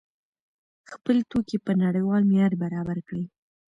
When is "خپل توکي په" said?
0.91-1.71